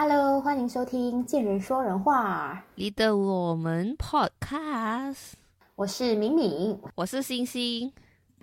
[0.00, 5.32] Hello，欢迎收听《见人说人话》，你的我们 Podcast，
[5.74, 7.92] 我是敏敏，我是星星，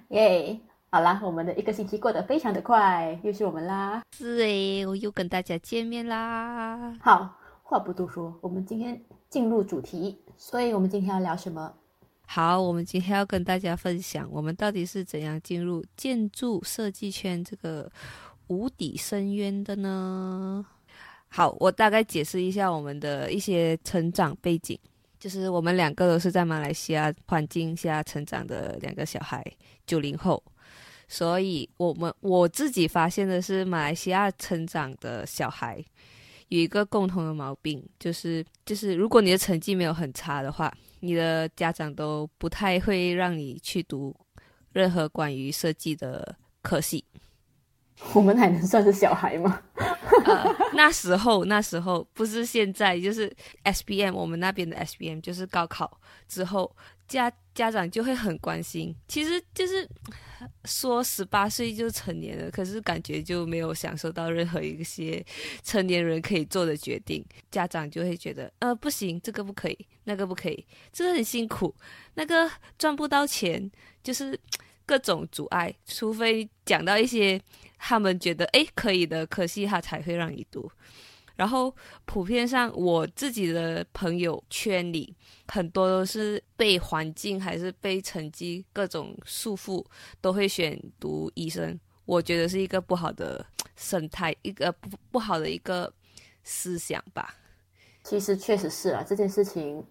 [0.10, 0.60] 耶！
[0.90, 4.04] 好啦，我们的一个星期过得非常的快，又是我们啦。
[4.18, 6.94] 是诶，我又跟大家见面啦。
[7.00, 11.72] 好，话不多说，我们今天进入主题，所以我们今天要聊什么？
[12.28, 17.90] 好，我们今天要跟大家分享，我们到底是怎样进入建筑设计圈这个
[18.48, 20.66] 无底深渊的呢？
[21.30, 24.78] 好，我大概解释一下我们的一些成长背景，
[25.20, 29.44] 就是我们两个都是在马来西亚环境下成长的两个小孩，
[29.86, 30.42] 九零后，
[31.08, 35.84] 所以我们我自己发现的是，马来西亚成长的小孩
[36.48, 44.16] 有一个共同的毛病，就是就是如果你的成绩没有很差的话，你的家长都不太会让你去读
[44.72, 47.04] 任何关于设计的科系。
[48.14, 49.62] 我们还能算是小孩吗？
[50.74, 56.76] 那时候那时候不是现在，就是 S B M 我们那边的 S B M 就是高考之后，
[57.08, 58.94] 家家长就会很关心。
[59.08, 59.88] 其实就是
[60.66, 65.24] 说十八岁就成年了，可是感觉就没有享受到任何一些
[65.64, 67.26] 成年人可以做的决定。
[67.52, 71.74] 家长就会觉得，呃，不行，这个不可以，那个不可以，这个很辛苦，
[72.16, 73.72] 那个赚不到钱，
[74.04, 74.38] 就是
[74.86, 75.74] 各种阻碍。
[75.86, 77.40] 除非讲到一些。
[77.88, 80.68] 他们觉得诶可以的，可惜他才会让你读。
[81.36, 81.72] 然后
[82.06, 85.16] 普遍上，我自己的朋友圈里
[85.48, 89.86] 很多都是被环境还是被成绩各种束缚，
[90.20, 91.80] 都会选读医生。
[92.06, 95.94] 我觉得是一个不好的生态，一个不不好的一个
[96.44, 97.36] 思想吧。
[98.04, 99.86] 其实确实是啊，这件事情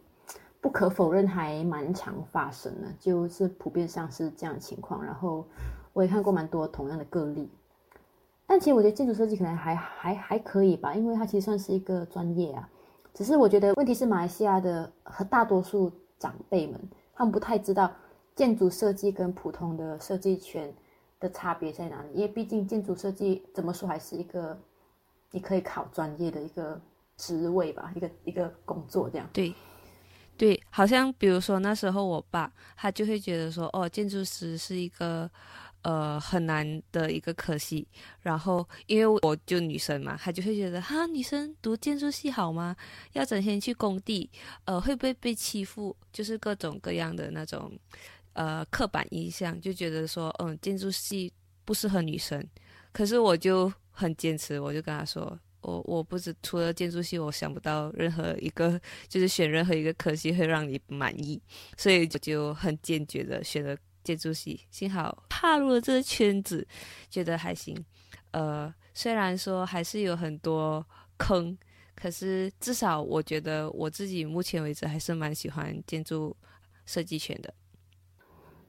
[0.60, 5.00] 不可否认还蛮常发生的，就是普遍上是这样情况。
[5.04, 5.48] 然后
[5.92, 7.48] 我也看过蛮多同样的个例。
[8.54, 12.68] 但其实我觉得建筑设计可能还还还可以吧，因为它其实算是一个专业啊。
[13.12, 16.80] 只是我觉得问题是马来西亚的和大多数长辈们，
[17.16, 17.92] 他们不太知道
[18.36, 20.72] 建筑设计跟普通的设计圈
[21.18, 22.10] 的差别在哪里。
[22.14, 24.56] 因为毕竟建筑设计怎么说还是一个
[25.32, 26.80] 你可以考专业的一个
[27.16, 29.28] 职位吧，一个一个工作这样。
[29.32, 29.52] 对，
[30.38, 35.28] 对，好像比如说那时候我爸他就会觉得说，哦，建筑师是一个。
[35.84, 37.86] 呃，很难的一个科系。
[38.20, 42.74] 然后，因为我就女生嘛，她就会觉得哈，女生读建筑系好吗？
[43.12, 44.28] 要整天去工地，
[44.64, 45.94] 呃，会不会被欺负？
[46.10, 47.70] 就是各种各样的那种
[48.32, 51.30] 呃刻板印象，就觉得说，嗯，建筑系
[51.66, 52.42] 不适合女生。
[52.90, 61.38] 可是我就很坚持，我就跟她说，我我不止除了建筑系，我想不到任何一个就是选任何一个科系会让你满意，
[61.76, 63.76] 所以我就很坚决的选了。
[64.04, 66.64] 建筑系，幸好踏入了这个圈子，
[67.10, 67.74] 觉得还行。
[68.30, 70.84] 呃，虽然说还是有很多
[71.16, 71.56] 坑，
[71.94, 76.36] 可是至少我觉得我自己目前为止还是蛮喜欢建筑
[76.84, 77.54] 设计圈的。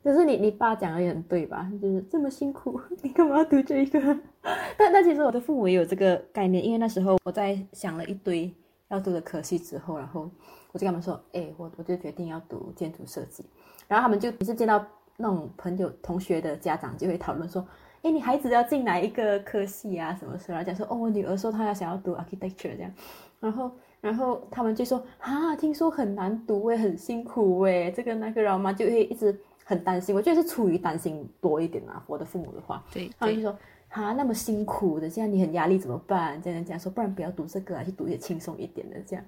[0.04, 1.68] 就是你你爸讲的也很对吧？
[1.82, 4.00] 就是这么辛苦， 你干嘛要读这个？
[4.78, 8.54] 但但其实我的父母也有这个概念，因为那时候我在想了一堆
[8.90, 10.30] 要读的科系之后，然后
[10.72, 13.44] 我就跟他们说：“哎，我我就决定要读建筑设计。”
[13.88, 14.86] 然后他们就只是见到。
[15.18, 17.66] 那种朋友、同学的家长就会讨论说
[18.04, 20.16] ：“哎，你孩子要进哪一个科系啊？
[20.20, 22.92] 什么时候？”讲说：“哦，我女儿说她要想要读 architecture 这样。”
[23.40, 23.72] 然后，
[24.02, 30.14] 然后他们就说：“啊，听说很难读诶，很辛苦诶，这个那个。”然后妈就会一直很担心。
[30.14, 32.04] 我觉得是出于担心多一点啊。
[32.08, 33.58] 我的父母的话，对，他们就说
[33.90, 39.26] ：“啊，那么辛苦的，这样你很压力怎么办？”这样这样说，不然不要读这个啊，去读一些轻松一点的这样。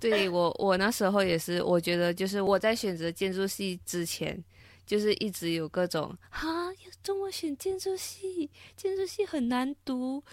[0.00, 4.42] 对我，我那时候也是，我觉得就是我在选择建筑系之前。
[4.88, 8.50] 就是一直有各种哈，要怎么选建筑系？
[8.74, 10.24] 建筑系很难读，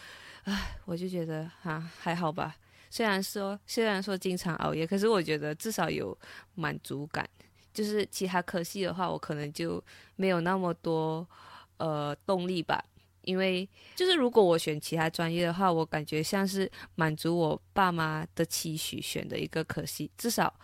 [0.45, 2.55] 唉，我就觉得哈还好吧。
[2.89, 6.17] 虽然说虽然说经常熬夜，可是我觉得至少有
[6.53, 7.29] 满足感。
[7.73, 9.83] 就是其他科系的话，我可能就
[10.16, 11.28] 没有那么多
[11.75, 12.81] 呃动力吧。
[13.23, 20.09] 因为就是如果我选其他专业的话，我感觉像是满足我爸妈的期许选的一个科系。
[20.17, 20.57] 至少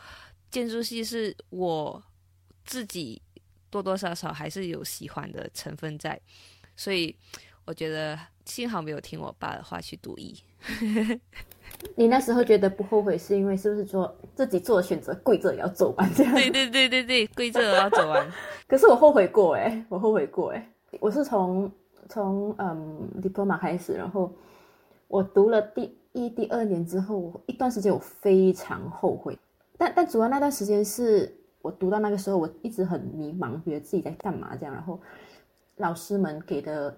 [0.50, 2.02] 建筑系是我
[2.64, 3.22] 自己。
[3.72, 6.20] 多多少少还是有喜欢的成分在，
[6.76, 7.16] 所以
[7.66, 10.36] 我觉得幸好没有听我爸的话去读医。
[11.96, 16.34] 你那时候觉得不后悔，是因为是不是说自己做的选择跪着也要走完这样？
[16.34, 18.30] 对对对对对，跪着也要走完。
[18.68, 20.70] 可是我后悔过哎，我后悔过哎，
[21.00, 21.72] 我是从
[22.10, 24.32] 从嗯 diploma 开始，然后
[25.08, 29.40] 我读了第一、第二年之后，一段时间我非常后悔，
[29.78, 31.38] 但但主要那段时间是。
[31.62, 34.74] 我读到那个时候，我一直很迷茫，觉得自己在干嘛这样。
[34.74, 35.00] 然后
[35.78, 36.98] 老师们给的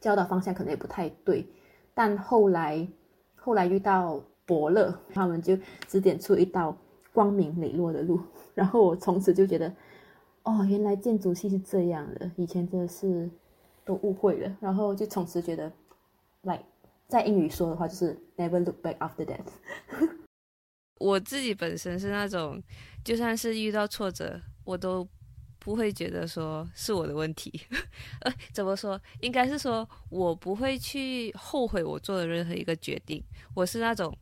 [0.00, 1.46] 教导方向可能也不太对，
[1.94, 2.86] 但后来
[3.36, 5.56] 后来遇到伯乐，他们就
[5.86, 6.76] 指点出一道
[7.12, 8.20] 光明磊落的路，
[8.54, 9.72] 然后我从此就觉得，
[10.44, 13.28] 哦，原来建筑系是这样的，以前真的是
[13.84, 15.72] 都误会了，然后就从此觉得
[16.42, 16.64] ，like
[17.06, 19.40] 在英语说的话就是 never look back after that。
[20.98, 22.62] 我自己本身是那种，
[23.04, 25.06] 就算是遇到挫折，我都
[25.58, 27.60] 不会觉得说是我的问题。
[28.22, 29.00] 呃，怎么说？
[29.20, 33.22] 应该是说我不会去后悔我做的任何一个决定。
[33.54, 34.16] 我是那种，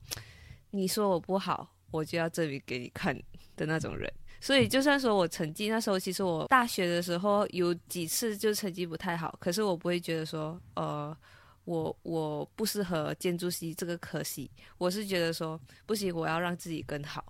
[0.71, 3.15] 你说我不好，我就要证明给你看
[3.57, 4.13] 的那种人。
[4.41, 11.17] 所以，就算说我成绩那时候，其实我大学的时候有几次就成绩不太好，可是我不会觉得说，呃。
[11.67, 17.23] 我我不适合建筑系这个科系，我是觉得说不行，我要让自己更好。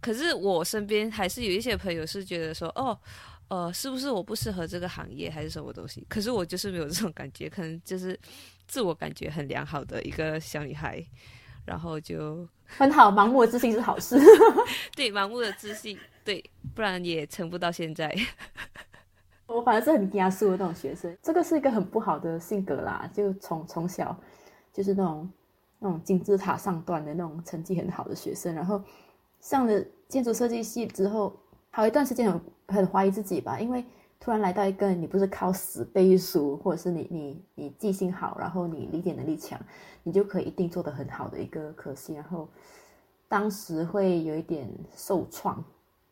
[0.00, 2.98] 可是我身边还是有一些朋友是觉得说，哦，
[3.48, 6.04] 呃，是不是我不适合这个行业，还是什么东西？
[6.08, 8.18] 可是我就是没有这种感觉，可能就是
[8.66, 11.04] 自我感觉很良好的一个小女孩，
[11.66, 14.18] 然后就很好，盲目的自信是好事。
[14.96, 16.42] 对，盲目的自信，对，
[16.74, 18.14] 不然也撑不到现在。
[19.46, 23.08] 我反正是很严肃的那种学生，这个是一个很不好的性格啦。
[23.12, 24.16] 就从从小
[24.72, 25.30] 就是那种
[25.78, 28.82] 那种金字塔上端的那种成绩很好的学生，然后
[29.40, 31.34] 上了建筑设计系之后，
[31.70, 33.84] 好一段时间很很怀疑自己吧，因为
[34.18, 39.60] 突然来到一个你不是靠死背书，或者是你你你记性好，然后你理解能力强，
[40.02, 42.48] 你就可以一定做得很好的一个科系，然后
[43.28, 45.62] 当时会有一点受创。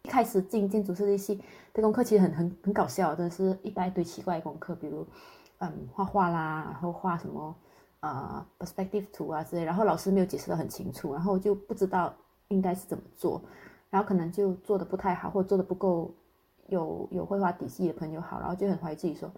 [0.05, 1.41] 一开始进建筑设计系
[1.73, 5.07] 的功课其实很很很搞笑，真的是一大堆奇怪的功课，比如，
[5.59, 7.55] 嗯，画画啦，然后画什么，
[8.01, 12.13] 呃，perspective 图啊之类，然后老师没有解释的很清楚，然后就不知道
[12.49, 13.41] 应该是怎么做，
[13.91, 16.13] 然后可能就做的不太好，或做的不够
[16.67, 19.31] 有有绘画底细的朋友好，然后就很怀疑自己说，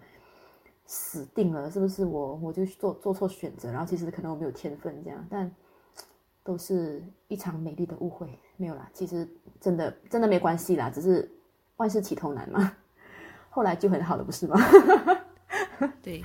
[0.85, 5.51] 死定了，是不是我我就做做错选择，然后其实可能我没有天分这样，但。
[6.43, 8.89] 都是一场美丽的误会，没有啦。
[8.93, 9.27] 其实
[9.59, 11.29] 真的真的没关系啦，只是
[11.77, 12.75] 万事起头难嘛。
[13.49, 14.57] 后来就很好了，不是吗？
[16.01, 16.23] 对，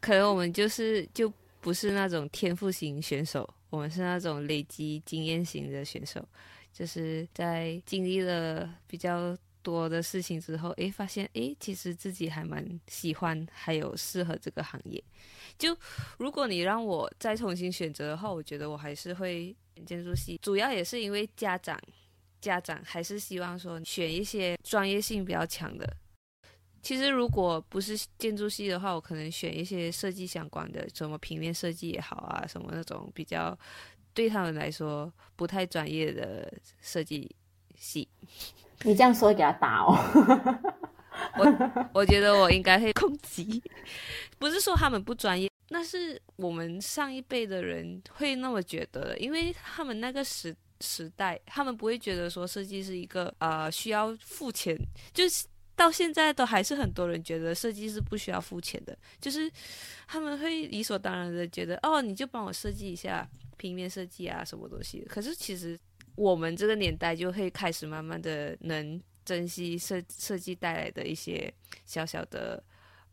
[0.00, 6.26] 可能我们就是就不是那种天赋型选手，我们是那种累积经验型的选手，
[6.72, 9.36] 就是在经历了比较。
[9.64, 15.02] 多的事情之后，诶，发现诶，其实自己还蛮喜欢，还有适合这个行业。
[15.56, 15.74] 就
[16.18, 19.56] 如果你让我再重新选择的话，我觉得我还是会
[19.86, 20.38] 建筑系。
[20.42, 21.78] 主要也是因为家长，
[22.40, 25.96] 家长还是希望说选一些专业性比较强的。
[26.82, 33.58] 其实如果不是建筑系的话，我可能选一些设计相关的，什么平面设计也好啊，什么那种比较
[34.12, 37.34] 对他们来说不太专业的设计
[37.74, 38.06] 系。
[38.82, 39.96] 你这样说给他打哦，
[41.38, 43.62] 我 我觉得我应该会攻击，
[44.38, 54.76] 不是说他们不专业，那是我们上一辈的人会那么觉得，因为他们那个时时代，他们不会觉得说设计是一个呃需要付钱，
[55.12, 55.46] 就是
[55.76, 59.50] 到现在都还是很多人觉得设计是不需要付钱的，就是
[60.06, 65.78] 他们会理所当然的觉得哦，你就帮我设计一下平面设计啊什么东西，可是其实。
[66.16, 71.52] 我们这个年代就会开始慢慢的能珍惜设设计带来的一些
[71.86, 72.62] 小小的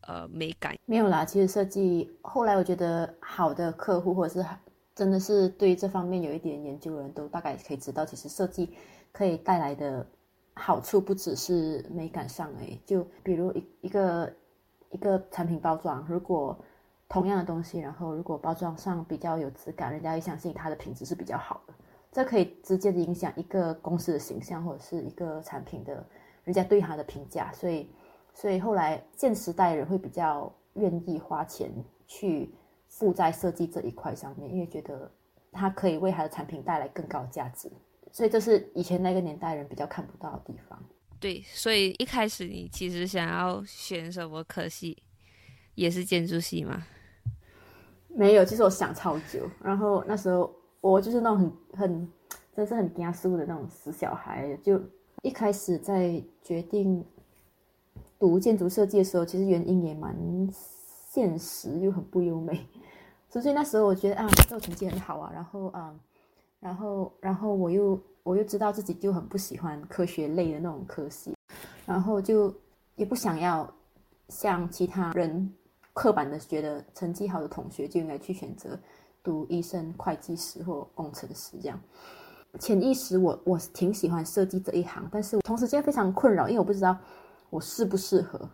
[0.06, 0.76] 呃美感。
[0.86, 4.48] 没有啦，其实设计后来我觉得好的客户或者是
[4.94, 8.74] 真的是对这方面有一点研究的人都大概可以知道，其实设计
[9.10, 10.06] 可以带来的
[10.54, 14.32] 好处不只是美感上诶，就比如一一个
[14.90, 16.58] 一个产品包装，如果
[17.08, 21.74] 同样的东西，然后如果包装上比较有质感，人家也相信它的品质是比较好的。
[22.10, 26.04] 这可以直接的影响一个公司的形象，或者是一个产品的
[26.44, 27.50] 人家对它的评价。
[27.52, 27.88] 所以，
[28.34, 31.70] 所以后来现时代人会比较愿意花钱
[32.06, 32.52] 去
[32.88, 35.10] 付在设计这一块上面，因为觉得
[35.50, 37.70] 它可以为他的产品带来更高价值。
[38.10, 40.82] 所以这是以前那个年代人比较看不到的地方。
[41.20, 45.02] 对，所以一开始你其实想要选什么科系，
[45.74, 46.82] 也是建筑系吗？
[48.08, 50.52] 没有，其实我想超久，然后那时候。
[50.82, 52.12] 我就是那种很很，
[52.56, 54.52] 真是很严肃的那种死小孩。
[54.64, 54.82] 就
[55.22, 57.06] 一开始在决定
[58.22, 60.16] 读建筑设计的时候，其实原因也蛮
[61.10, 62.64] 现实又很不优美。
[63.28, 65.92] 所以那时候我觉得啊，这成绩很好啊，然后啊，
[66.60, 71.34] 然后然后我又我又知道自己就很不喜欢科学类的那种科系，
[71.84, 72.54] 然后就
[72.94, 73.68] 也不想要
[74.28, 75.52] 像其他人
[75.92, 78.78] 刻板的觉得成绩好的同学就应该去选择。
[79.24, 81.80] 读医生、会计师或工程师这样，
[82.60, 86.96] 潜意识我我挺喜欢设计这一行，但是同时间非常困扰，因为我不知道
[87.52, 88.48] 我适不适合。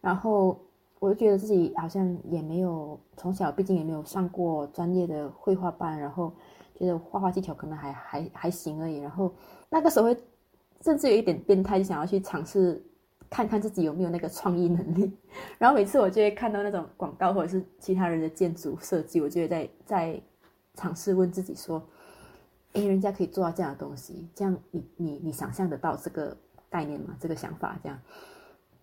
[0.00, 0.58] 然后
[0.98, 6.32] 我就觉得自己好像也没有从小，毕竟也没有上过专业的绘画班，然后
[6.78, 8.96] 觉得画画技巧可能还还还行而已。
[8.96, 9.30] 然后
[9.68, 10.16] 那个时候会
[10.80, 12.82] 甚至有一点变态，就想要去尝试
[13.28, 15.12] 看看自己有没有那个创意能力。
[15.58, 20.22] 然后每次我就会看到那种广告或者是其他人的建筑设计，我就会在在
[20.74, 21.82] 尝试问自己说
[22.72, 26.34] ：“诶，人家可以做到这样的东西，这样你你你想象得到这个
[26.70, 27.14] 概念吗？
[27.20, 27.98] 这个想法这样？”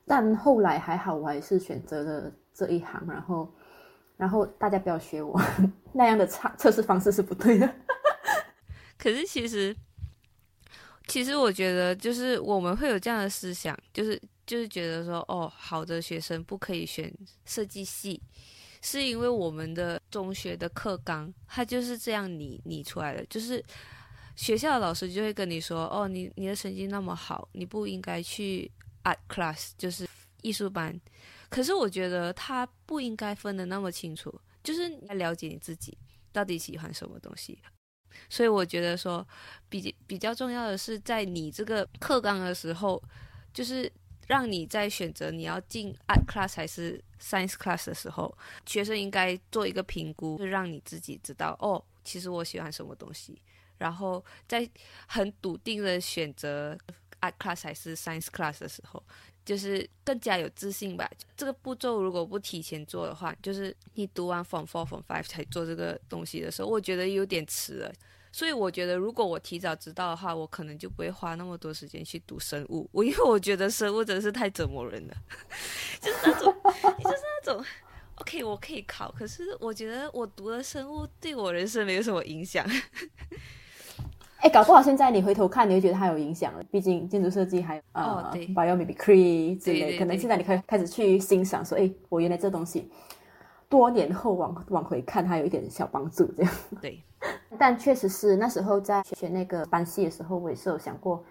[0.07, 3.05] 但后来还好，我还是选择了这一行。
[3.05, 3.53] 然后，
[4.15, 5.37] 然后大家不要学我
[5.93, 7.75] 那样的测测试方式是不对的。
[8.97, 9.75] 可是其实，
[11.07, 17.13] 其实我觉得就是我们会有这样的思想，就是就是觉得说，哦，好的学生不可以选
[17.45, 18.21] 设计系，
[18.81, 23.63] 是因为我们的中学的课纲它就是这样拟拟出来的，就是
[24.37, 28.71] 学校的老师就会跟你说，哦，你你的成绩那么好，你不应该去。
[29.07, 30.05] Art class 就是
[30.41, 30.99] 艺术班，
[31.49, 35.97] 可是我觉得他不应该分的那么清楚，就是你要了解你自己
[36.33, 37.57] 到底喜欢什么东西。
[38.29, 39.25] 所以我觉得说，
[39.69, 43.01] 比比较重要的是，在你这个课纲的时候，
[43.53, 43.91] 就是
[44.27, 48.35] 让你在选择你要进 art class 还是 science class 的时候，
[48.65, 53.41] 学生应该做一个评估，就让你自己知道哦，其实我喜欢什么东西，
[53.77, 54.67] 然后再
[55.07, 56.77] 很笃定的选择。
[57.31, 59.01] Class 还是 science class 的时候，
[59.46, 61.10] 就是更加有自信吧。
[61.36, 67.93] 这个步骤如果不提前做的话，就是你读完 form four form five 才做这个东西的时候，我觉得有点迟了。
[68.29, 72.88] 所以我觉得，如果我提早知道的话，我可能就不会花那么多时间去读生物。
[72.91, 75.15] 我因为我觉得生物真的是太折磨人了，
[76.00, 76.53] 就是那种，
[77.03, 77.65] 就是那种
[78.15, 82.63] ，OK，我可以考，可是我觉得我读了生物对我人生没有什么影响。
[84.47, 86.63] 哎，搞不好现在你回头看，你会觉得它有影响了。
[86.71, 92.89] 毕竟建筑设计还有呃，biomimicry 之类，可能现在你可以开始去欣赏，说，哎，我原来这东西，
[93.67, 96.51] 多年后往往回看，它有一点小帮助，这样。
[96.81, 97.03] 对。
[97.59, 101.21] 但确实是那时候在选那个班系的时候，我也是有想过，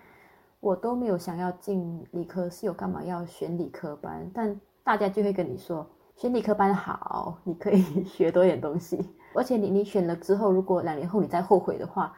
[0.60, 4.30] 我都没有想要进理科系，我干嘛要选理科班？
[4.34, 12.12] 但大家就会跟你说，选理科班好，你可以 学多点东西， 而且你你选了之后，如果两年后你再后悔的话。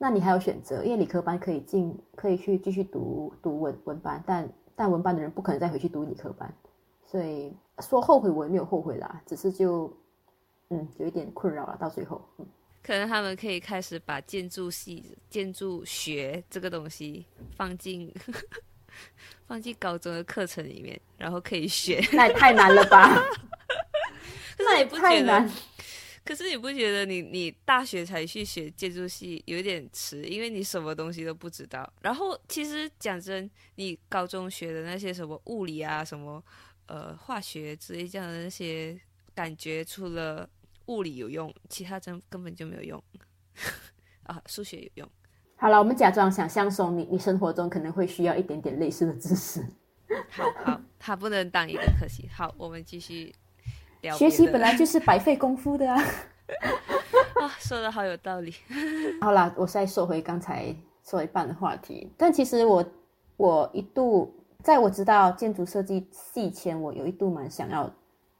[0.00, 6.54] 那你还有选择，因为理科班可以进，可以去继续读读文文班，但但文班的人不可能再回去读理科班，
[7.04, 9.92] 所以说后悔我也没有后悔啦，只是就
[10.70, 12.46] 嗯有一点困扰了，到最后，嗯，
[12.80, 17.26] 可能他们可以开始把建筑系、建筑学这个东西
[17.56, 18.14] 放进
[19.48, 23.20] 放进高中的课程里面，然后可以学，那也太难了吧？
[24.58, 25.50] 那也不太难。
[26.28, 31.90] 可是你不觉得你你大学才去学建筑系有点迟，因为你什么东西都不知道。
[32.02, 36.44] 然后其实讲真，你高中学的那些什么物理啊、什么
[36.84, 39.00] 呃化学之类这样的那些，
[39.34, 40.46] 感觉除了
[40.88, 43.02] 物理有用，其他真根本就没有用
[44.24, 44.38] 啊。
[44.44, 45.10] 数学有用。
[45.56, 49.66] 好了，我们假装想象说你你生活中可能会需要一点点类似的知识。
[50.28, 52.28] 好好，它不能当一个可惜。
[52.30, 53.34] 好，我们继续。
[54.16, 56.00] 学习本来就是白费功夫的啊！
[57.40, 58.54] 啊，说的好有道理。
[59.20, 60.74] 好啦，我再说回刚才
[61.04, 62.12] 说一半的话题。
[62.16, 62.84] 但其实我
[63.36, 67.90] 我一度在我知道建筑设计系前，我有一度蛮想要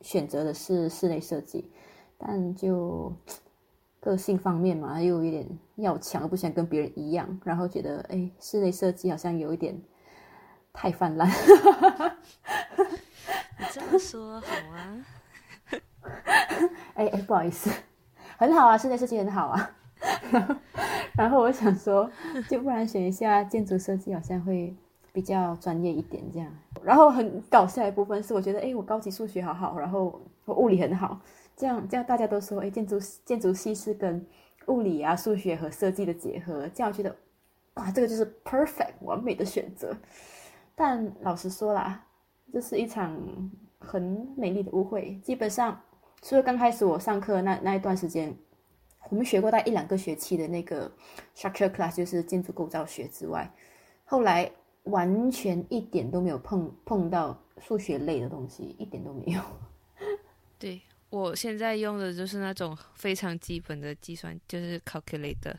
[0.00, 1.70] 选择的是室内设计，
[2.16, 3.12] 但就
[4.00, 5.46] 个性方面嘛，又有点
[5.76, 9.80] 要强，不想跟别人一样，然后觉得哎，室内设计好像有一点
[10.72, 11.28] 太泛滥。
[13.58, 14.96] 你这么说好啊？
[16.94, 17.70] 哎哎，不好意思，
[18.38, 19.70] 很好啊，室内设计很好啊。
[21.16, 22.08] 然后我想说，
[22.48, 24.74] 就不然选一下建筑设计，好像会
[25.12, 26.48] 比较专业一点这样。
[26.82, 31.20] 然后很搞笑的部分是，我觉得哎，我高级数学好好，然后我物理很好，
[31.56, 34.24] 这样这样大家都说哎，建筑建筑系是跟
[34.66, 37.14] 物理啊、数学和设计的结合，这样我觉得
[37.74, 39.96] 哇，这个就是 perfect 完美的选择。
[40.76, 42.04] 但老实说啦，
[42.52, 43.16] 这是一场
[43.80, 45.80] 很美丽的误会，基本上。
[46.20, 48.36] 除了刚开始我上课那那一段时间，
[49.08, 50.90] 我们学过大概一两个学期的那个
[51.36, 53.50] structure class，就是建筑构造学之外，
[54.04, 54.50] 后来
[54.84, 59.40] 完全一点都没有碰碰到数学类的东西，一点都没有。
[60.58, 65.54] 对我现在用的就是那种非常基本的计算，就是 calculator，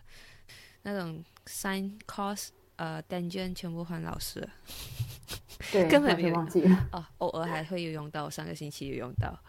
[0.83, 4.47] 那种 sin cos 呃 tangent 全部换老师，
[5.71, 9.39] 对， 根本没有忘记了哦，偶尔还会有用到，上个星期有用到。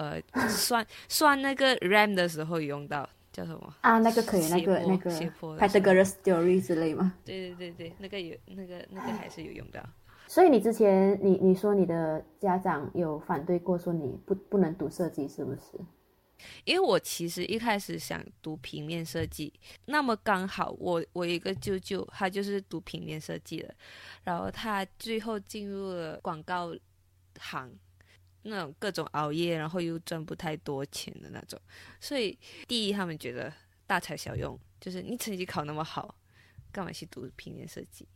[0.00, 3.98] 呃，算 算那个 RAM 的时候用到叫什么啊？
[3.98, 7.14] 那个可以，那个那个 Pythagoras theory 之类吗？
[7.24, 9.80] 对对对对，那个有那个那个还是有用到。
[10.26, 15.60] 所以你之前你你说你的家长有反对过，说你不不能读设计，是不是？
[16.64, 19.52] 因为我其实一开始想读平面设计，
[19.84, 23.74] 那么刚好我我一个舅舅他就是读平面设计的，
[24.24, 26.72] 然后他最后进入了广告
[27.38, 27.70] 行，
[28.42, 31.60] 那种各种熬夜，然后又赚不太多钱的那种。
[32.00, 33.52] 所以第一，他们觉得
[33.86, 36.14] 大材小用，就是你成绩考那么好，
[36.72, 38.06] 干嘛去读平面设计？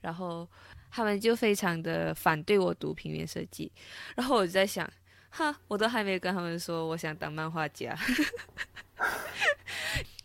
[0.00, 0.48] 然后
[0.90, 3.70] 他们就非常的反对我读平面设计，
[4.16, 4.90] 然后我就在想。
[5.34, 7.98] 哈，我都还没跟他们说我想当漫画家，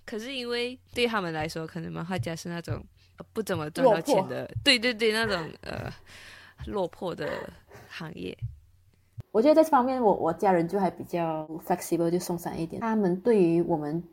[0.05, 2.85] 可是因为对他们来说，可能漫画家是那种
[3.31, 5.89] 不怎么赚到钱的，对对对，那种呃
[6.65, 7.49] 落魄的
[7.87, 8.37] 行业。
[9.31, 12.81] 我觉得在这方面，我我家人就还比较 flexible，就松散一点。
[12.81, 14.03] 他们对于我们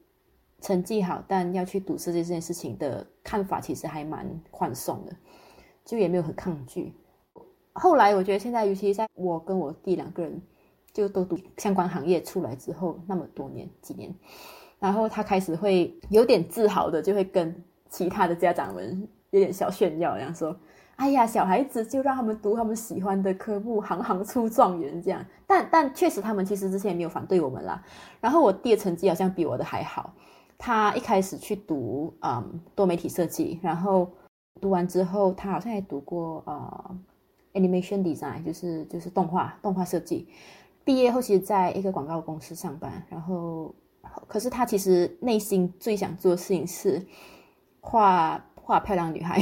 [0.60, 5.14] 成绩好但要去读设计这件事情的看法，其实还蛮宽松的，
[5.84, 6.92] 就也没有很抗拒。
[7.72, 10.40] 后来我觉得现在，尤其在我跟我弟两个人。
[10.94, 14.14] 就都读相关行业出来之后，那么多年几年，
[14.78, 17.52] 然后他开始会有点自豪的，就会跟
[17.88, 20.56] 其他的家长们有点小炫耀，这样说
[20.96, 27.82] ：“哎呀，小孩子就让他们读他们喜欢的科目，行行出状元。”这样，但但确实他们其实之前也没有反对我们啦。
[28.20, 30.14] 然后我弟的成绩好像比我的还好，
[30.56, 34.08] 他一开始去读嗯多媒体设计，然后
[34.60, 36.96] 读完之后，他好像还读过呃
[37.54, 40.28] animation design，就是就是动画动画设计。
[40.84, 43.74] 毕业后，其实在一个广告公司上班，然后，
[44.28, 47.04] 可是他其实内心最想做的事情是
[47.80, 49.40] 画画漂亮女孩，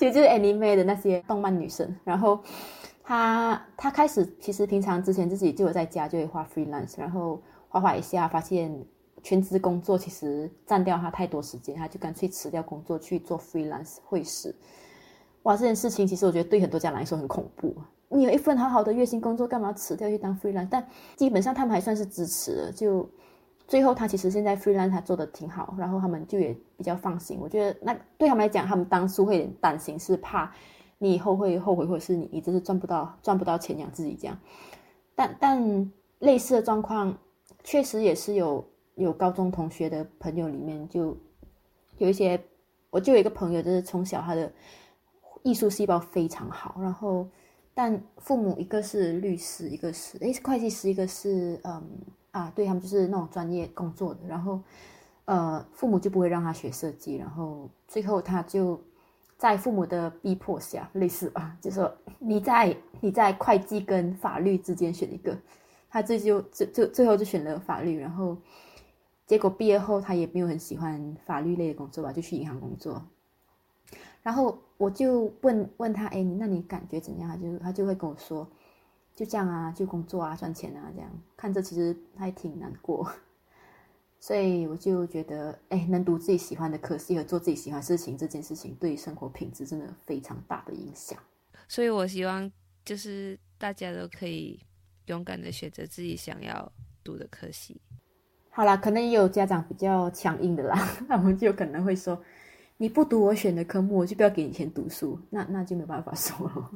[0.00, 1.94] 其实就是 anime 的那些动漫女生。
[2.04, 2.40] 然后
[3.04, 7.38] 她她开始其实平常之前自己就有在家就会画 freelance，然后
[7.68, 8.74] 画画一下，发现
[9.22, 14.54] 全职工作其实占掉他太多时间，他就干脆辞掉工作去做 freelance 会师。
[15.42, 17.76] 哇，这件事情其实我觉得对很多家长来说很恐怖。
[18.08, 20.68] 你有一份好好的月薪工作，干嘛辞掉去当 freelance？
[20.70, 20.82] 但
[21.14, 22.72] 基本上他们还算是支持的。
[22.72, 23.06] 就
[23.70, 27.38] 最后他其实现在 freelance 他做的挺好，然后他们就也比较放心。
[27.40, 30.52] 我觉得那对他们来讲，他们当初会担心，是怕
[30.98, 34.36] 你以后会后悔，或者是你你真是赚不到赚不到钱养自己这样。
[35.14, 37.16] 但但类似的状况
[37.62, 41.16] 确实也是有有高中同学的朋友里面就
[41.98, 42.42] 有一些，
[42.90, 44.52] 我就有一个朋友，就是从小他的
[45.44, 47.24] 艺术细胞非常好，然后。
[47.72, 51.80] 但父母一个是律师，一个是诶会计师，一个是嗯
[52.32, 54.20] 啊，对他们就是那种专业工作的。
[54.26, 54.60] 然后
[55.24, 58.80] 呃，父母就不会让他学设计，然后最后他就
[59.36, 65.36] 在父母的逼迫下，类似吧，就说你在你在会计跟法律之间选一个，
[65.88, 67.98] 他这就最最最后就选了法律。
[67.98, 68.36] 然后
[69.26, 73.00] 结果毕业后他也没有很喜欢法律类的工作吧，就去银行工作。
[74.22, 77.30] 然后我就问问他，哎，那你感觉怎样？
[77.30, 78.46] 他就他就会跟我说，
[79.20, 83.06] 就这样啊，就工作啊，赚钱啊，这样看着其实还挺难过。
[84.18, 91.18] 所以我就觉得，哎，能读自己喜欢的科系和做自己喜欢事情，这件事情对生活品质真的非常大的影响。
[91.68, 92.50] 所以我希望
[92.82, 94.58] 就是大家都可以
[95.04, 96.72] 勇敢的选择自己想要
[97.04, 97.78] 读的科系。
[98.48, 102.18] 好啦，可能也有家长比较强硬的啦， 那我们就可能会说。
[102.78, 106.70] 你不读我选的科目，我就不要给你钱读书，那那就没办法说了。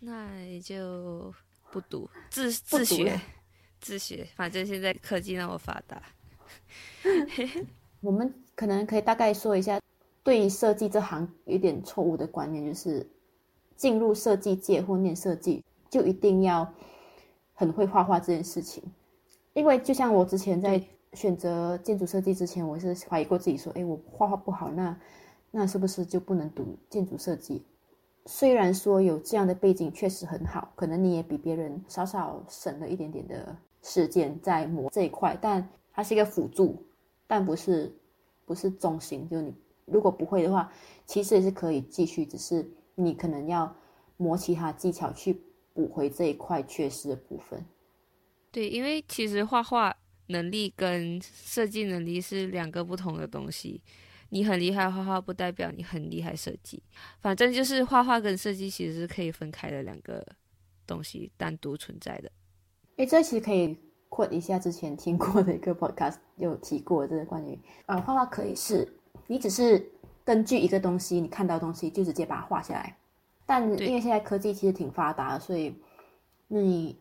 [0.00, 1.30] 那也就
[1.70, 3.20] 不读，自自学，
[3.80, 4.26] 自学。
[4.36, 6.02] 反正现在科技那么发达，
[8.00, 9.80] 我们可能可以大概说一下，
[10.22, 13.06] 对于设计这行有点错误的观念，就是
[13.76, 16.72] 进入设计界或念设计就一定要
[17.54, 18.82] 很会画画这件事情。
[19.54, 24.96] 因为就像我之前在选择建筑设计之前，我是怀疑过自己说，哎，我画画不好，那。
[25.52, 27.60] 那是不是就不能读建筑设计？
[28.32, 36.80] 虽然说有这样的背景确实很好，可能你也比别人少少省了一点点的时间在磨这一块，但它是一个辅助，
[37.26, 37.92] 但不是
[38.46, 39.28] 不是中心。
[39.28, 39.52] 就你
[39.84, 40.72] 如果不会的话，
[41.04, 42.64] 其实也是可以继续，只是
[42.94, 43.74] 你可能要
[44.16, 45.42] 磨其他技巧去
[45.74, 47.66] 补回这一块缺失的部分。
[48.52, 49.92] 对，因为其实画画
[50.28, 53.82] 能力跟设计能力是两个不同的东西。
[54.30, 56.82] 你很厉害画画，不代表你很厉害设计。
[57.20, 60.26] 反正就是画画跟设计其实是可以分开的两个
[60.86, 62.30] 东西，单独存在的。
[62.96, 63.76] 诶，这其实可以
[64.08, 68.86] quote 一下之前听过的一个 podcast，有提过这个关于呃画画可以是，
[69.26, 69.84] 你只是
[70.24, 72.96] 根据一个东西，你看到东西就直接把它画下来。
[73.46, 75.74] 但因为现在科技其实挺发达，所以
[76.46, 76.96] 你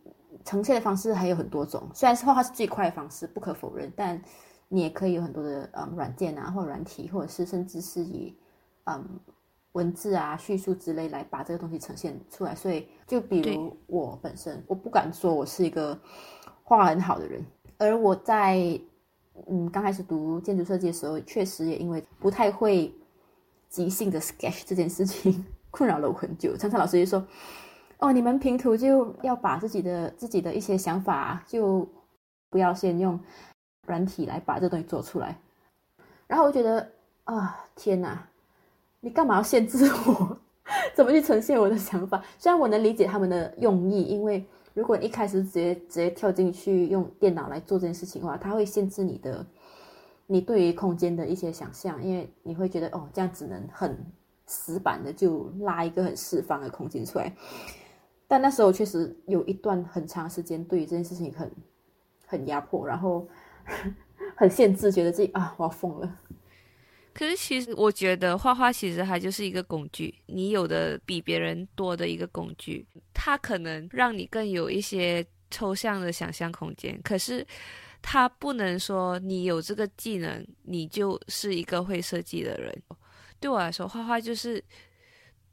[0.45, 1.87] 呈现的方式还有很多种。
[1.93, 4.19] 虽然是画画是最快的方式，不可否认，但
[4.69, 8.33] 你也可以有很多的嗯软件啊，或软体，或者是甚至是以
[8.85, 9.03] 嗯
[9.73, 12.55] 文字啊、叙述之类来把这个东西呈现出来。
[12.55, 15.99] 所以，就比如我本身，我不敢说我是一个
[16.63, 17.45] 画很好的人，
[17.77, 18.57] 而我在
[19.47, 22.93] 嗯刚开始读建筑设计的时候，确实也因为不太会
[23.69, 26.57] 即兴的 sketch 这件事情困扰了我很久。
[26.57, 27.25] 常常老师就说
[27.99, 31.87] ：“哦，你们平图就要把自己的自己的一些想法，就
[32.49, 33.19] 不要先用
[33.89, 35.37] 软体来把这东西做出来。”
[36.27, 36.89] 然后我觉得
[37.25, 38.25] 啊，天哪！
[39.01, 40.37] 你干嘛要限制我？
[40.93, 42.23] 怎么去呈现我的想法？
[42.37, 49.43] 虽然我能理解他们的用意，因为如果一开始直接直接跳进去用电脑来做这件事情的话，它会限制你的
[50.27, 53.97] 你对于空间的一些想象，因为你会觉得哦，这样只能很
[54.45, 57.33] 死板的就拉一个很释放的空间出来。
[58.27, 61.51] 但那时候确实有一段很长时间对于这件事情很
[62.27, 63.27] 很压迫，然后
[64.35, 66.19] 很限制，觉得自己啊，我要疯了。
[67.13, 76.97] 可是其实我觉得画画其实它就是一个工具，你有的比别人多的一个工具，它可能让你更有一些抽象的想象空间。
[77.03, 77.45] 可是
[78.01, 82.73] 它不能说你有这个技能，你就是一个会设计的人。
[83.41, 84.63] 对我来说，画画就是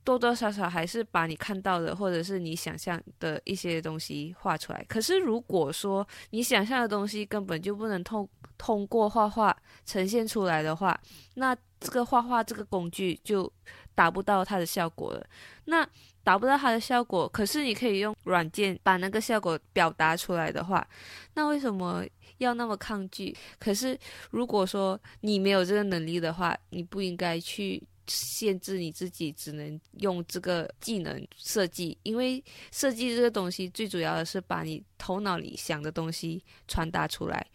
[0.07, 4.83] 多多少少还是把你看到的或者是你想象的一些东西画出来。
[4.89, 8.27] 可是如果说你想象的东西根本就不能通。
[8.59, 10.99] 通过画画呈现出来的话，
[11.35, 13.53] 那这个画画这个工具就
[13.95, 15.27] 达不到它的效果了。
[15.67, 15.87] 那
[16.25, 20.89] 达不到它的效果，可是你可以用软件把那个效果表达出来的话，
[21.35, 22.03] 那为什么
[22.39, 23.37] 要那么抗拒？
[23.59, 23.97] 可是
[24.31, 32.43] 如果说你没有这个能力的话，你不应该去限制你自己，只能用这个技能设计，因为
[32.73, 37.47] 设计这个东西最主要的是把你头脑里想的东西传达出来。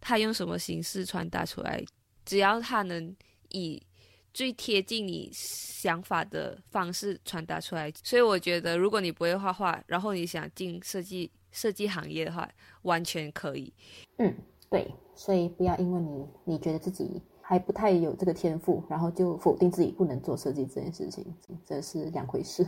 [0.00, 1.84] 他用什么形式传达出来？
[2.24, 3.16] 只要他能
[3.48, 3.82] 以
[4.34, 12.48] 最贴近你想法的方式传达出来，所以我觉得，如果你不会画画，然后你想进设计设计行业的话，
[12.82, 13.72] 完全可以。
[14.18, 14.36] 嗯，
[14.70, 21.32] 对，所以不要因为你你觉得自己还不太有这个天赋，然后就否定自己不能做设计这件事情，
[21.64, 22.66] 这是两回事。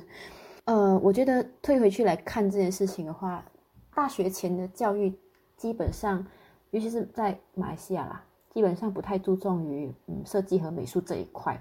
[0.66, 3.44] 呃，我觉得退回去来看这件事情的话，
[3.92, 5.12] 大学前的教育
[5.56, 6.24] 基本上。
[6.70, 11.58] 尤其是在马来西亚啦，基本上不太注重于嗯设计和美术这一块，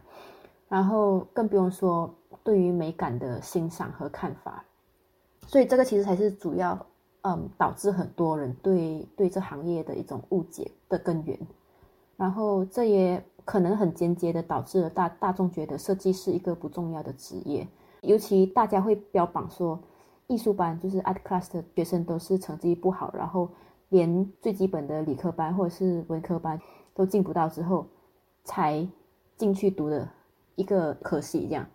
[0.68, 4.66] 然后更不用说对于美感的欣赏和看法，
[5.46, 6.78] 所以这个其实才是主要
[7.22, 11.40] 嗯导致很多人对对这行业的一种误解的根源，
[12.18, 17.66] 然后这也可能很间接的导致了大大众觉得设计是一个不重要的职业，
[18.02, 19.80] 尤其大家会标榜说
[20.28, 23.50] 艺术班就是 art class 的学生都是成绩不好，然后。
[23.90, 26.60] 连最基本的理科班或者是文科班
[26.94, 27.88] 都进不到之后，
[28.44, 28.86] 才
[29.38, 30.06] 进去读的
[30.56, 31.66] 一个可惜这样，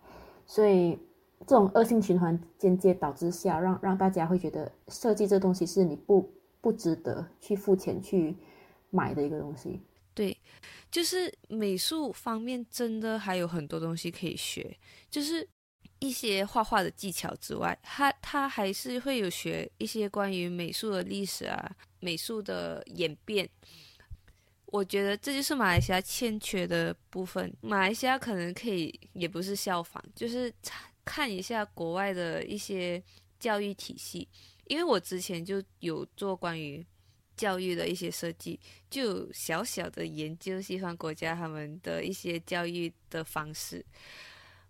[0.45, 0.99] 所以
[1.47, 6.29] 这种恶性循环间接导致下，让让大家会觉得设计这东西是你不
[6.61, 8.37] 不值得去付钱去
[8.91, 9.81] 买的一个东西。
[10.13, 10.37] 对，
[10.91, 14.77] 就是美术方面真的还有很多东西可以学，
[15.09, 15.47] 就是。
[15.99, 23.49] 一些画画的技巧之外，他他还是会有学一些关于美术的历史啊，美术的演变。
[24.65, 27.55] 我觉得这就是马来西亚欠缺的部分。
[27.61, 30.53] 马来西亚可能可以，也不是效仿，就是
[31.05, 33.01] 看一下国外的一些
[33.39, 34.27] 教育体系。
[34.65, 36.85] 因为我之前就有做关于
[37.35, 43.85] 教育的一些设计，就小小的研究西方国家他们的一些教育的方式。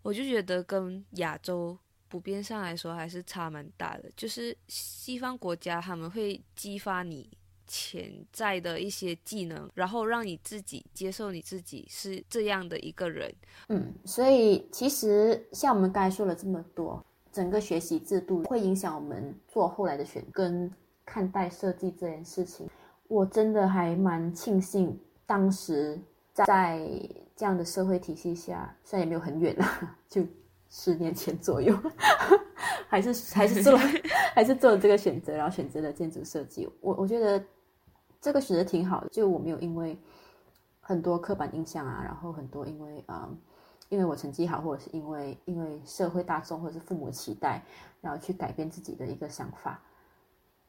[0.02, 1.78] 我就觉得跟亚洲
[2.10, 7.30] 普遍上来说还是差蛮大的，就是西方国家他们会激发你
[7.65, 13.34] 潜在的一些技能，然后让你自己接受你自己是这样的一个人。
[13.69, 20.69] 嗯，所以其实像我们刚才说了这么多，整个学习制度会影响我们做后来的选跟
[21.06, 22.70] 看待设计这件事情。
[23.08, 26.00] 我真的还蛮庆幸当时
[26.34, 26.88] 在。
[27.36, 30.22] 这样的社会体系下，虽然也没有很远啊，就
[30.70, 31.76] 十年前左右，
[32.88, 33.80] 还是还是做了，
[34.36, 36.70] 还是做了这个选择，然后选择了建筑设计。
[36.80, 37.44] 我我觉得
[38.22, 39.98] 这个选择挺好的，就我没有因为
[40.80, 43.28] 很多刻板印象啊，然后很多因为啊，
[43.89, 47.63] 因为我成绩好，或者是因为因为社会大众或者是父母期待，
[48.00, 49.82] 然后去改变自己的一个想法。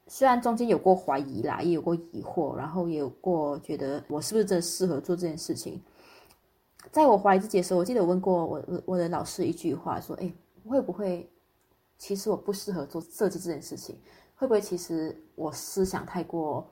[0.07, 5.83] 虽然中间有过怀疑啦，也有过疑惑，然后也有过觉得我是不是真的适合做这件事情。
[6.93, 10.31] 在我怀疑自己的时候，我记得我问过我我的老师一句话，说：“哎，
[10.69, 11.29] 会不会
[11.97, 13.97] 其实我不适合做设计这件事情？
[14.37, 16.69] 会不会其实我思想太过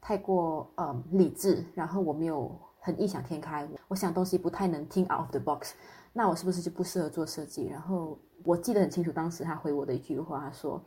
[0.00, 2.50] 太过呃理智，然后我没有
[2.80, 5.74] 很异想天开，我想东西不太能听 out of the box。
[6.12, 7.68] 那我是不是就不适合做设计？
[7.68, 10.82] 然后我记得很清楚，当时他回我的一句话，他说：“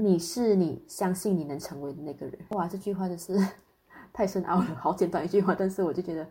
[0.00, 3.36] 你是你相信你能成为的那个人。”哇，这句话真是
[4.14, 6.26] 太深奥了，好简短一句话，但是我就觉得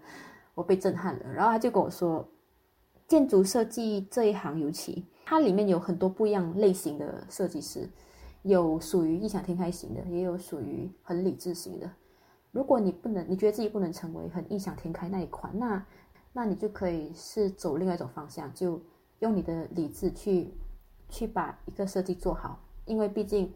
[0.56, 1.34] 我被震撼了。
[1.34, 2.26] 然后他就跟我说，
[3.08, 7.90] 建筑设计这一行尤其，它里面有很多不一样类型的设计师，
[8.44, 11.90] 有属于异想天开型的，也有属于很理智型的。
[12.52, 15.86] 如果你不能，你觉得自己不能成为很异想天开那一款，那
[16.34, 18.82] 那你就可以是走另外一种方向，就
[19.20, 20.54] 用你的理智去
[21.10, 22.60] 去把一个设计做好。
[22.88, 23.54] 因为毕竟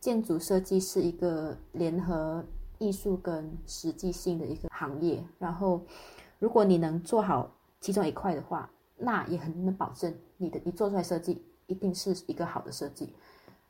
[0.00, 2.44] 建筑设计是一个联合
[2.78, 5.22] 艺术跟实际性的一个行业。
[5.38, 5.82] 然后，
[6.40, 13.14] 如果你能做好其中一块的话，那也很能保证你的你做出来设计一定是一个好的设计。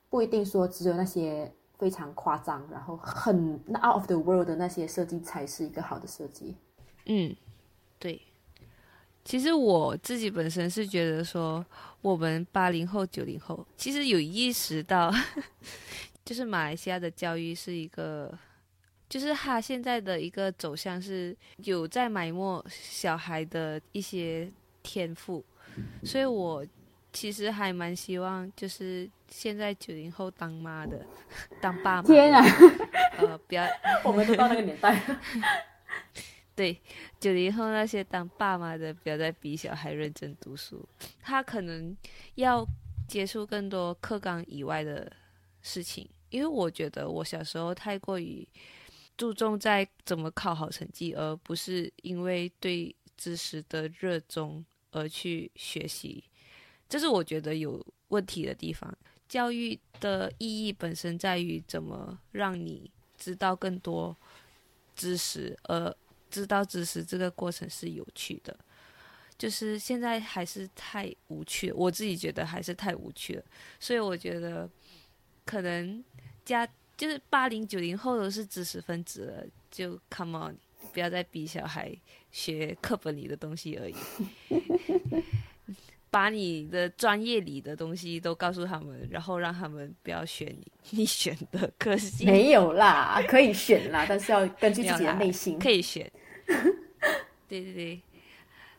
[0.08, 6.56] 不一定说只有那些非常夸张，然后很 out of the world 的那些设计才是一个好的设计。
[7.06, 7.34] 嗯，
[7.98, 8.20] 对。
[9.24, 11.64] 其实我自己本身是觉得说，
[12.00, 15.14] 我们八零后、九零后其实有意识到，
[16.24, 18.37] 就是马来西亚的教育是一个，
[19.08, 24.50] 就是他现在的一个走向是有在埋没小孩的一些
[24.82, 25.44] 天赋，
[26.04, 26.66] 所以我
[27.12, 31.06] 其实还蛮希望，就是现在九零后当妈的、
[31.61, 32.44] 当爸妈，天啊，
[33.18, 33.64] 呃，不要，
[34.02, 35.00] 我们都到那个年代。
[36.54, 36.78] 对，
[37.18, 40.86] 九零后那些当爸妈的，不要再逼小孩认真读书。
[41.22, 41.96] 他可能
[42.34, 42.66] 要
[43.08, 45.10] 接触更多课纲以外的
[45.62, 48.46] 事情，因为我觉得我小时候太过于
[49.16, 56.22] 注重在怎么考好成绩，而不是因为对知识的热衷而去学习。
[56.88, 58.94] 这是我觉得有问题的地方。
[59.26, 64.14] 教育的意义本身在于怎么让你知道更多
[64.94, 65.96] 知识，而
[66.32, 68.56] 知道知识这个过程是有趣的，
[69.36, 73.44] 就是现在还是太无趣，我自己觉得还是太无趣了。
[73.78, 74.68] 所以我觉得，
[75.44, 76.02] 可能
[76.42, 76.66] 家
[76.96, 80.56] 就是八零九零后都是知识分子了，就 come on，
[80.94, 81.94] 不要再逼小孩
[82.30, 83.94] 学课本里的东西而已，
[86.10, 92.24] 把你的专业里的东西都告诉他们，然后让他们不要选你 你选的科系。
[92.24, 96.10] 没有啦，可以选啦，但是要根据自己的内心可以选。
[97.48, 98.00] 对对对，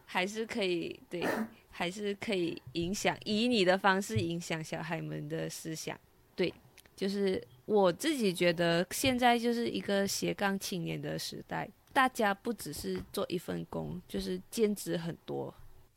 [0.05, 1.23] 还是可以对，
[1.69, 5.99] 还是可以影响，以你的方式影响小孩们的思想。
[6.35, 6.51] 对，
[6.95, 15.53] 就是我自己觉得现在就是一个斜杠青年的时代，大家不只是做一份工，就是兼职很多。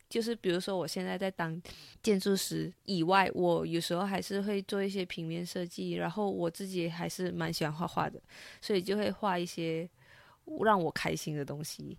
[0.09, 1.61] 就是比如说我现在在当
[2.01, 8.21] 建筑师以外，我有时候还是会做一些平面设计，然后我自己还是蛮喜欢画画的，
[8.61, 9.89] 所以就会画一些。
[10.63, 11.97] 让我开心的东西，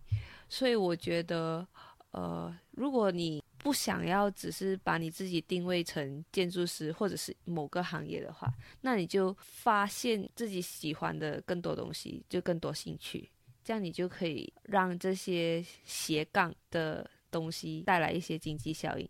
[0.48, 1.66] 所以我觉得，
[2.12, 8.48] 呃，如果你不想要只是把你自己定位成建筑师或者是某个行业的话，
[8.80, 13.28] 那你就发现自己喜欢的更多东西，就更多兴趣，
[13.64, 19.08] 这样你就可以让这些斜杠的东西带来一些经济效应。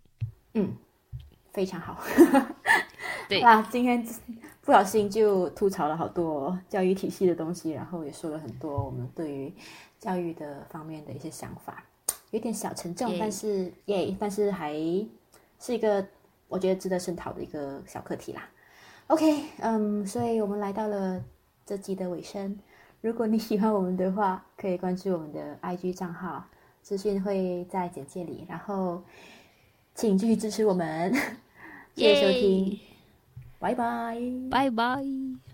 [0.54, 0.76] 嗯，
[1.52, 2.02] 非常好。
[3.28, 4.02] 对啊，今天
[4.68, 9.50] 不小心就吐槽了好多教育体系的东西，然后也说了很多我们对于
[9.98, 11.82] 教育的方面的一些想法，
[12.32, 14.74] 有点小沉重，但是耶，但是还
[15.58, 16.06] 是一个
[16.48, 18.46] 我觉得值得深讨的一个小课题啦。
[19.06, 21.24] OK，嗯，所以我们来到了
[21.64, 22.58] 这集的尾声。
[23.00, 26.44] 如果你喜欢我们的话，可以关注我们的 IG 账号，
[26.82, 28.44] 资讯会在简介里。
[28.46, 29.02] 然后，
[29.94, 31.10] 请继续支持我们，
[31.96, 32.87] 谢谢收听。
[33.58, 34.16] 拜拜，
[34.50, 35.47] 拜拜。